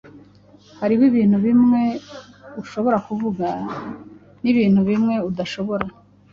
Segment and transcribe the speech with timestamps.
[0.79, 1.81] Hariho ibintu bimwe
[2.61, 3.47] ushobora kuvuga
[4.41, 5.85] nibintu bimwe udashobora.